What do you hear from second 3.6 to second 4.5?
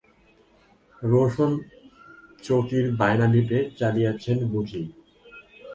চলিয়াছেন